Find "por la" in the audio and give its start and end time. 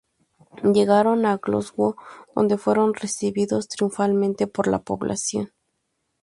4.47-4.81